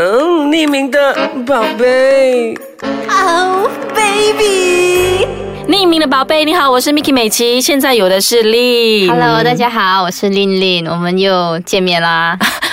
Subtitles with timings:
[0.00, 1.12] 嗯，匿名的
[1.44, 2.56] 宝贝。
[3.10, 5.26] Oh baby，
[5.66, 9.08] 匿名的宝贝，你好，我是 Miki 美琪，现在有的是令。
[9.08, 12.38] Hello，大家好，我是令令，我们又见面啦，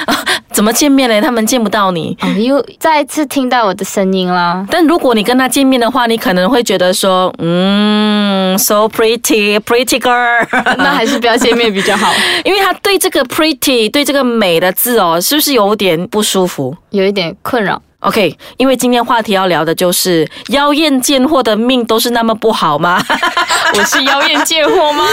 [0.56, 1.20] 怎么见面嘞？
[1.20, 2.18] 他们见不到你。
[2.22, 4.66] 哦，又再次听到我的声音啦。
[4.72, 10.48] 但如果你跟他见面的话，你可能会觉得说，嗯，so pretty, pretty girl。
[10.78, 12.14] 那还是不要见面比较好，
[12.46, 17.82] 因为他对这个 pretty 对这个美的字哦，是不是有点不舒服有一点困扰。
[18.00, 23.04] ？OK，因为今天话题要聊的就是妖艳贱货的命都是那么不好吗？
[23.78, 25.04] 我是妖艳贱货吗？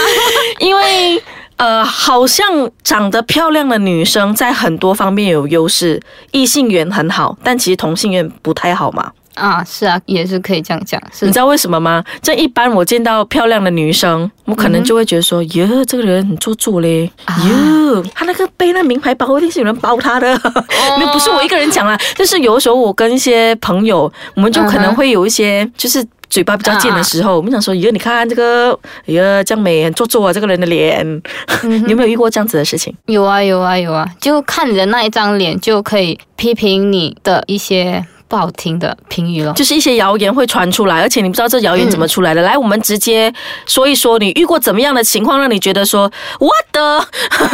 [0.59, 1.21] 因为
[1.63, 5.97] 呃，好像长得漂亮的女生在很多方面有优势，
[6.31, 9.09] 异性缘很好，但其实同性缘不太好嘛。
[9.35, 12.03] 啊，是啊，也是可以这样讲，是你知道为什么吗？
[12.21, 17.09] 这一般我见到漂亮的女生，我可能就会觉得说，哟、这个人很做作嘞，
[17.47, 20.37] 哟、她那个背那名牌包一定是有人包她的，
[20.99, 26.05] 没有不是我一个人讲啦，就是有的时候我跟一些朋友，我们就可能会有一些就是。
[26.33, 28.71] 嘴巴比较贱的时候，我们想说，哟，你看这个，
[29.05, 31.05] 哎呀，这样美，很做作啊，这个人的脸，
[31.61, 32.91] 你有没有遇过这样子的事情？
[33.05, 39.53] 有啊有啊有啊，就看你的那一张脸就可以批评你的一些不好听的评语了。
[39.53, 42.41] 就是一些谣言会传出来，而且你不知道这谣言怎么出来的。
[42.41, 43.31] 来，我们直接
[43.67, 47.05] 说一说，你遇过怎么样的情况，让你觉得说，what the？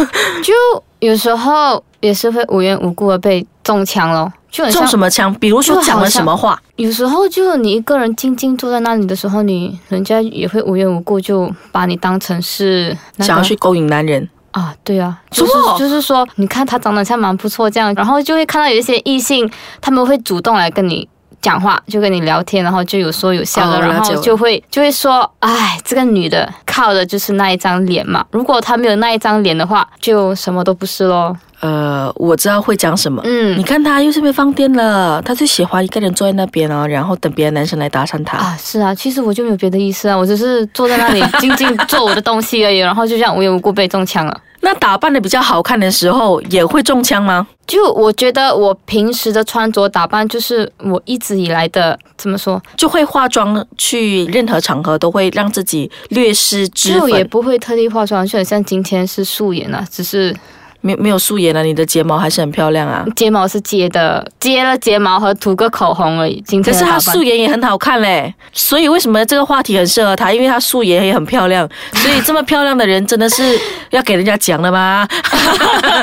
[0.42, 0.54] 就
[1.00, 5.34] 有时候也是会无缘无故的被中枪咯，就很中像什么枪？
[5.36, 6.60] 比如说讲了什么话？
[6.76, 14.28] 有时候就你一个人静静坐在那里的时候，你人家也会无缘无故就把你当成是、那个、想要去勾引男人？
[14.52, 21.08] 啊，对啊，就是就是说，你看他长得像蛮不错这样，然后就会看到有一些异性，他们会主动来跟你。
[21.42, 28.26] 讲话就跟你聊天，然后就有说有笑的，然后就会就会说，哎，这个女的靠的就是那一张脸嘛。
[28.32, 31.34] 如果她没有那一张脸的话，就什么都不是咯。
[31.62, 33.22] 呃，我知道会讲什么。
[33.26, 38.38] 嗯你看他又是被放电了，他最喜欢一个人坐在那边哦，然后等别的男生来搭讪他。
[38.38, 44.42] 啊，是啊，其实我就没有别的意思啊，我只是坐在那里静静做我的东西而已，然后就这样无缘无故被中枪了。
[44.62, 47.48] 那打扮的比较好看的时候，也会中枪吗？
[47.66, 60.36] 就我觉得我平时的穿着打扮，就是我一直以来的怎么说，就会化妆去任何场合都会让自己略施脂就也，不会特地化妆，就很像今天是素颜啊，只是
[60.82, 63.06] 没没有素颜了，你的睫毛还是很漂亮啊。
[63.16, 66.42] 睫毛是接的，接了睫毛和涂个口红而已。
[66.48, 70.32] 今可是她素颜也很好看嘞，所以为什么这个话题很适合她？
[70.32, 75.06] 因为她素颜也很漂亮， 所以这么漂亮的人真的是要给人家讲的吗？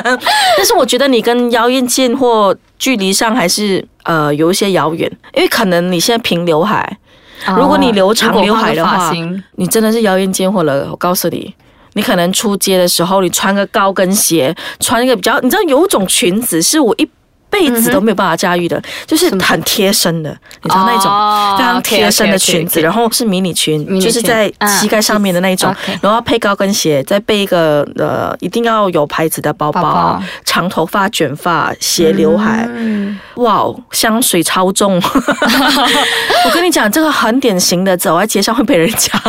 [0.57, 6.97] 但是我觉得你跟妖艳贱货距离上还是呃有一些遥远，因为可能你现在平刘海，
[7.55, 9.11] 如果你留长刘海的话
[9.55, 10.87] 你真的是妖艳贱货了。
[10.91, 11.53] 我告诉你。
[11.97, 17.09] 你可能出街的时候，你穿个高跟鞋，穿一个比较，你知道有一种裙子是我一
[17.49, 20.29] 辈子都没有办法驾驭的，就是很贴身的，
[20.61, 30.23] 你知道那种哦非常贴身的裙子，然后是迷你裙，迷你裙就是在膝盖上面的那一种啊然后配高跟鞋，再背一个呃一定要有牌子的包包，包包。
[30.43, 34.99] 长头发卷发，斜刘海，嗯，哇哦，香水超重。
[36.45, 39.21] 我跟你讲，这个很典型的，走在街上会被人讲。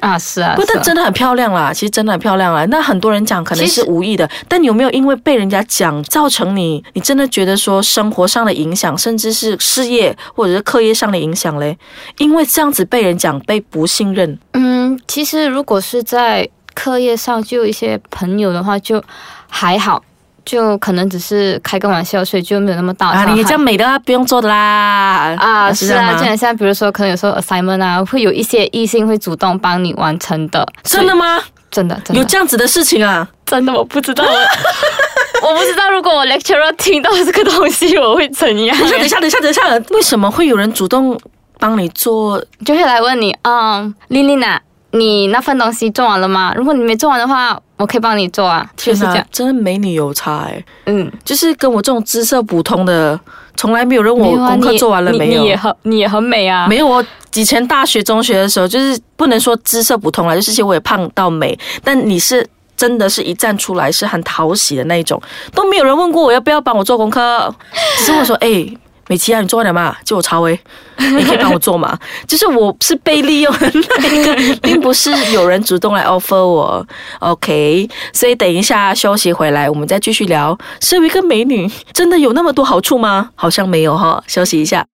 [0.00, 2.64] 啊是啊，不，但真的很漂亮啦，其实真的很漂亮啊。
[2.66, 11.76] 那很多人讲可能是无意的，但你有没有因为被人家讲，造成你你真的觉得说生活上的影响，甚至是事业或者是课业上的影响嘞？
[12.18, 19.02] 因为这样子被人讲，被不信任，嗯，其实如果是在课业上就有一些朋友的话，就
[19.48, 20.02] 还好，
[20.44, 25.36] 就可能只是开个玩笑，所以就没有那么大的啊，你这样美的话不用做的啦。
[25.38, 31.38] 啊，是啊，就很像比如说，可能有时候 assignment 啊，会有一些异性会主动帮你完成的，真的吗？
[31.70, 33.28] 真的真的有这样子的事情啊？
[33.46, 34.24] 真的我不知道，
[35.42, 41.18] 我 我不知道如果我 lecturer 听到这个东西我会怎样，等一下，等一下，等一下，等一下，为什么会有人主动
[41.58, 42.42] 帮你做？
[42.64, 44.60] 就会来问你，嗯，琳琳啊，
[44.92, 46.52] 你那份东西做完了吗？
[46.56, 53.18] 如果你没做完的话，我可以帮你做啊，就是这样，真的美女有差哎、嗯，就是跟我这种姿色普通的，
[53.56, 55.42] 从来没有人问我功课做完了你没有。
[55.42, 57.02] 你也很你也很美啊，没有，我
[57.34, 62.46] 以前大学、中学的时候，就是不能说姿色普通啦，就是其实我也胖到美，但你是
[62.80, 65.20] 真的是一站出来是很讨喜的那一种，
[65.54, 67.54] 都没有人问过我要不要帮我做功课，
[67.98, 68.66] 只是我说，哎。
[69.08, 69.96] 美琪啊，你做完了吗？
[70.04, 70.56] 借我抄诶，
[70.98, 71.98] 你可以帮我做吗？
[72.28, 73.68] 就是我是被利用的
[73.98, 76.86] 那个，并不是有人主动来 offer 我。
[77.18, 80.56] OK，所以等一下休息回来，我们再继续聊。
[80.80, 83.30] 身为一个美女，真的有那么多好处吗？
[83.34, 84.22] 好像没有哈。
[84.28, 84.89] 休息一下。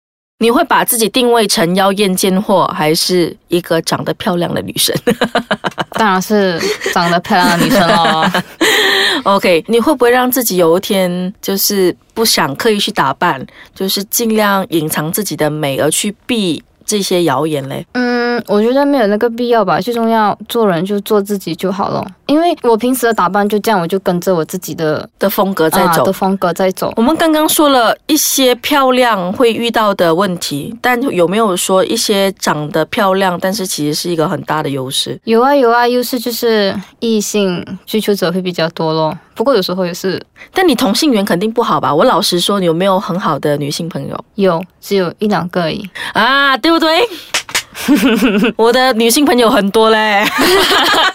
[0.45, 4.95] 你会把自己定位成妖艳贱货，还是一个长得漂亮的女生
[5.97, 6.61] 当然是
[6.93, 8.27] 长得漂亮的女生喽。
[9.25, 13.43] OK，你会不会让自己有一天就是不想刻意去打扮，
[13.75, 17.87] 就是尽量隐藏自己的美，而去避这些谣言嘞？
[17.93, 19.81] 嗯，我觉得没有那个必要吧。
[19.81, 22.07] 最重要，做人就做自己就好了。
[22.27, 26.13] 因为我平时的打扮就这样，我就跟着我自己的的风格在走啊的。
[26.13, 26.93] 风格在走。
[26.97, 35.21] 我们刚刚说了一些漂亮会遇到的问题，但有没有说一些长得漂亮，但是其实是一个很大的优势？
[35.25, 39.17] 有啊有啊，优势就是异性追求者会比较多咯。
[39.35, 40.23] 不过有时候也是
[40.53, 41.93] 但你同性缘肯定不好吧？
[41.93, 45.85] 我老实说，你有没有很好的女性朋友有，只有一两个而已。
[46.13, 46.57] 啊？
[46.57, 47.01] 对不对？
[48.57, 50.25] 我的女性朋友很多嘞，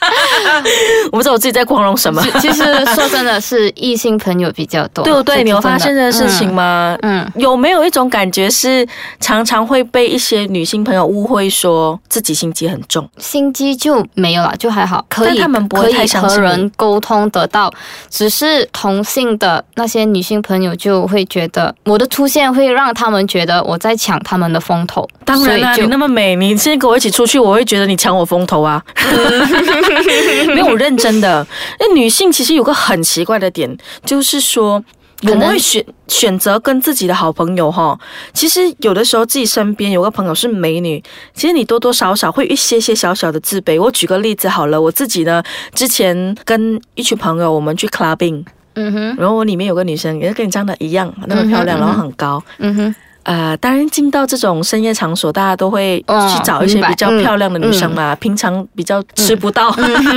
[1.12, 2.64] 我不知道我自己在光荣什么，其实
[2.96, 5.44] 说真的是异性朋友比较多，对不对？
[5.44, 6.98] 你有发现这个事情吗？
[7.02, 8.86] 嗯，嗯有没有一种感觉是
[9.20, 13.08] 常常会被一些女性朋友误会说自己心机很重？
[13.18, 17.72] 心机就没有了，就还好，可以，但他们不会可以和人沟通得到。
[18.10, 25.08] 只是同性的那些女性朋友就会觉得我的出现会让他们觉得我在抢他们的风头。
[25.26, 28.84] 当然啦，你那么美，你现在跟我一起出去，我会觉得你抢我风头啊。
[30.54, 31.46] 没有我认真的，
[31.80, 34.84] 那女性其实有个很奇怪的点，就是说。
[35.24, 38.00] 我们会选选择跟自己的好朋友哈，
[38.34, 41.04] 其实有的时候自己身边有个朋友是美女，
[41.34, 43.78] 其实你多多少少会一些些小小的自卑。
[43.78, 45.44] 我举个例子好了，我自己呢，
[45.75, 48.45] 之前跟一群朋友我们去 clubbing，
[48.75, 52.95] 嗯哼，然后我里面有个女生也是跟你长得一样，那么漂亮，嗯哼然后很高，嗯哼，
[53.30, 59.72] 呃，当然进到这种深夜场所，大家都会哦去找一些比较漂亮的女生嘛，平常比较吃不到，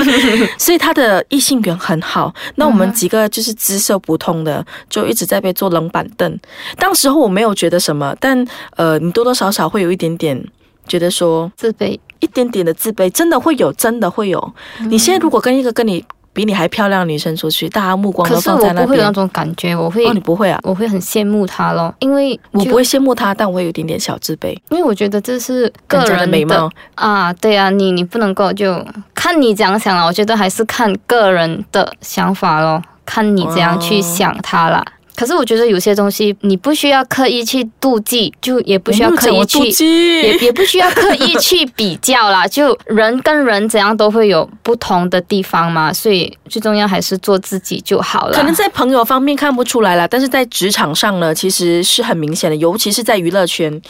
[0.57, 2.33] 所以她的异性缘很好。
[2.55, 6.39] 那我们几个就是姿色不同的，就一直在被坐冷板凳。
[6.79, 8.43] 当时候我没有觉得什么，但
[8.77, 10.43] 呃，你多多少少会有一点点
[10.89, 11.99] 觉得说自卑。
[12.21, 14.55] 一点点的自卑，真的会有，真的会有。
[14.89, 19.13] 你现在如果跟一个跟你比你还漂亮的女生出去，大家目光可是都放在那我不会有那。
[19.13, 20.59] 种感觉，我会、哦，你不会啊？
[20.63, 24.57] 我会很羡慕她咯，因为我不会，羡慕她，但我会有一点点小自卑。
[24.71, 28.83] 因为我觉得这是个人家人的美貌啊，对啊，你你不能够就
[29.15, 34.83] 看你怎样想了，我觉得还是看个人的想法咯，看你怎样去想她啦。
[35.15, 48.35] 可是我觉得有些东西你不需要刻意去妒忌，就也不需要刻意去也也不需要刻意去比较啦， 就人跟人怎样都会有不同的地方嘛，所以最重要还是做自己就好了。
[48.35, 53.81] 可能在朋友方面看不出来了，但是在职场上呢，其实是很明显的，尤其是在娱乐圈。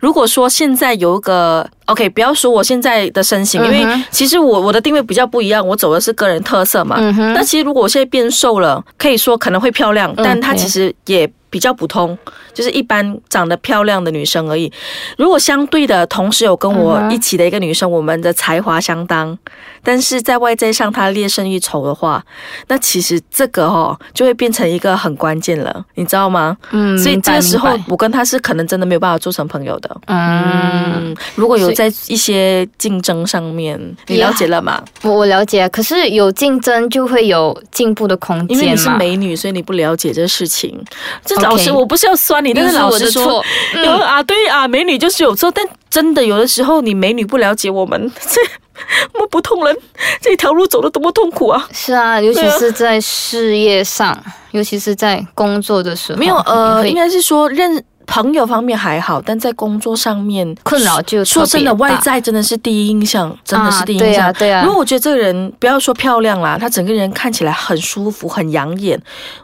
[0.00, 6.96] 如果说现在有一个 OK，不要说我现在的身形，因为其实我我的定位比较不一样，我走的是个人特色嘛。
[7.34, 10.71] 那其实如果我现在变瘦了，可以说可能会漂亮，但它其实
[11.06, 12.16] 也比较普通，
[12.54, 14.72] 就是一般长得漂亮的女生而已。
[15.18, 19.36] 如果相对的，同时有跟我一起的一个女生，我们的才华相当，
[19.82, 22.24] 但是在外在上他略胜一筹的话，
[22.68, 26.56] 那其实这个哦就会变成一个很关键了，你知道吗？
[26.70, 29.96] 嗯，所以这个时候我跟他是可能真的没有办法做成朋友的。
[30.06, 34.82] 嗯，嗯，如果有在一些竞争上面，你了解了吗？
[35.02, 38.56] 我我了解，可是有竞争就会有进步的空间。
[38.56, 40.82] 因为你是美女，所以你不了解这事情。
[41.24, 43.44] 这老师，我不是要酸你，但是老实说的错，，
[43.74, 48.10] 嗯有啊，对啊，美女就是有错，但真的有的时候你美女不了解我们，
[48.74, 48.80] 这
[49.14, 49.76] 我们普通人
[50.20, 51.68] 这条路走的多么痛苦啊！
[51.72, 54.16] 是啊，尤其是在事业上，
[54.52, 57.82] 尤其是在工作的时候，没有呃，应该是说认
[58.12, 64.28] 朋友方面还好，但在工作上面困扰就说真的，外在真的是第一印象，真的是第一印象。
[64.28, 64.70] 啊对啊，对啊如。
[64.70, 69.00] 果我觉得这个人不要说漂亮啦，他整个人看起来很舒服、很养眼，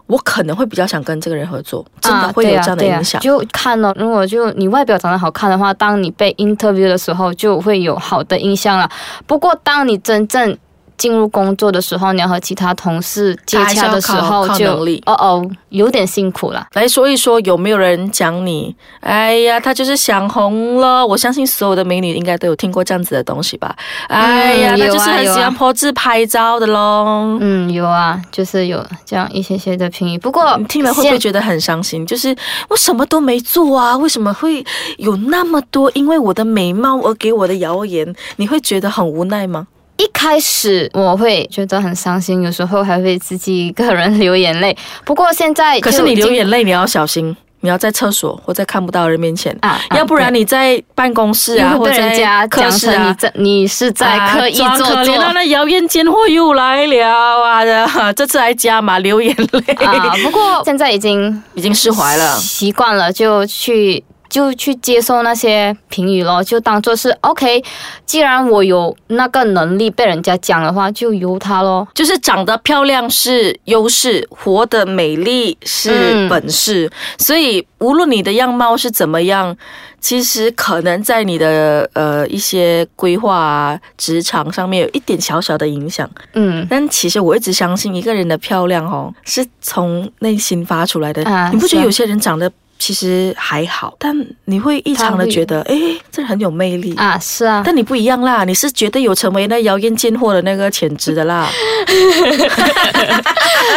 [0.07, 3.19] 我可能会比较想跟这个人合作，真的啊会有这样的影响。
[3.23, 8.87] 就看了，如果就你外表长得好看的话，当你被 interview 的时候，就会有好的印象了。
[9.26, 10.54] 不过，当你真正
[10.99, 14.73] 进入工作的时候，你要和其他同事接洽的时候就，
[15.07, 16.67] 哦哦，有点辛苦了。
[16.75, 18.75] 来说一说，有没有人讲你？
[19.00, 21.07] 哎呀，他就是想红了。
[21.07, 23.75] 我相信所有的美女应该都有听过这样子的东西吧？
[24.09, 27.38] 哎呀，嗯他就是很喜欢泼自拍照的喽。
[27.40, 30.19] 嗯，有啊，就是有这样一些些的评语。
[30.19, 32.05] 不过你听了会不会觉得很伤心？
[32.05, 32.35] 就是
[32.69, 34.64] 我什么都没做啊，为什么会
[34.97, 38.12] 有那么多因为我的美貌而给我的谣言？
[38.37, 39.69] 你会觉得很无奈吗？
[39.99, 44.76] 一开始我会觉得很伤心，有时候还会自己一个人流眼泪。
[45.05, 49.57] 不过现在可是你流眼泪，你要小心，你要在厕所或在看不到人面前。
[49.61, 57.09] 啊，啊要不然你在办公室啊，或者会被人家在课讲室啊，你在你是在刻意做作可怜啊，那谣言奸货又来了
[57.43, 57.64] 啊！
[57.64, 60.14] 的， 这次还加码流眼泪，啊。
[60.23, 62.37] 不过现在已经已经释怀了。
[62.37, 67.62] 习惯了，就去就去接受那些评语咯，就当做是 OK。
[68.04, 71.87] 既然我有那个能力被人家讲的话，就由他咯。
[71.94, 79.56] 就是长得漂亮是优势，活得美丽是嗯本事，所以无论你的样貌是怎么样，
[80.00, 86.08] 其实可能在你的呃一些规划啊、职场上面有一点小小的影响。
[86.35, 91.23] 嗯，但其实我一直相信，一个人的漂亮哦，是从内心发出来的。
[91.52, 95.76] 你不觉得有些人长得其实还好，但你会异常的觉得，哎，
[96.11, 96.94] 这很有魅力。
[96.97, 101.49] 啊，是啊，但你不一样啦，你是绝对有成为那妖艳贱货的那个潜质的啦。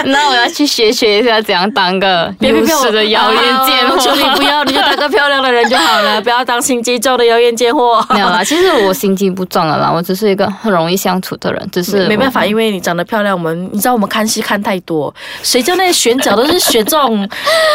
[0.05, 4.23] 那我要去学学一下怎样当个优势的妖艳贱货求你。
[4.35, 8.05] 不要，你就当个漂亮的人就好了，不要当心机重的妖艳贱货。
[8.09, 17.27] 没有啦，其实我心机不重的啦，我只是一个很容易相处的人，只是没办法，因为你长得漂亮，我们你知道我们看戏看太多，谁叫那些选角都是选这种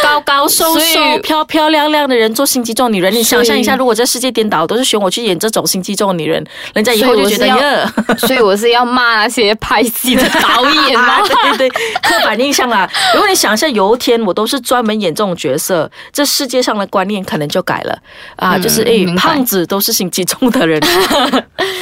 [0.03, 3.13] 高高瘦瘦、以漂漂亮亮的人做心机重女人。
[3.13, 6.45] 你想象一下，如果这世界颠倒，都是选我去演这种心机重的女人，
[6.75, 7.89] 人家以后就觉得所以我是要耶。
[8.27, 11.21] 所以我是要骂那些拍戏的导演 吗？
[11.21, 12.91] 对对对，刻板印象啦。
[13.15, 17.99] 如果你想一下，有一天我都是专门演这种角色，这世界上的观念可能就改了
[18.37, 20.81] 啊，嗯就是诶，胖子都是心机重的人，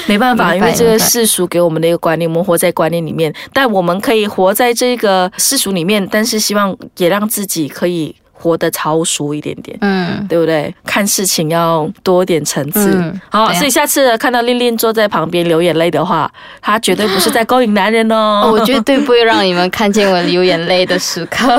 [0.06, 8.14] 没办法，因为这个世俗给我们的一个观念，我们活在观念里面，但我们可以活在这个世俗里面，但是希望也让自己可以
[8.44, 9.76] 活得超熟一点点。
[9.80, 10.72] 嗯，对不对？
[10.84, 12.90] 看事情要多点层次。
[12.94, 18.50] 嗯好，所以下次看到令令坐在旁边流眼泪的话，她绝对不是在 勾引男人哦。
[18.52, 21.56] 我绝对不会让你们看见我流眼泪的时刻。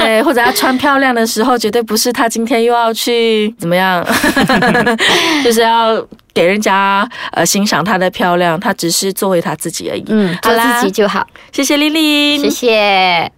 [0.00, 4.04] 对， 或者她穿漂亮的时候，绝对不是她今天又要去怎么样，
[5.44, 6.02] 就是要
[6.34, 10.04] 给人家呃欣赏她的漂亮，她只是做回她自己而已。
[10.08, 11.26] 嗯，做好啦自己就好。
[11.52, 13.32] 谢谢丽丽，谢谢。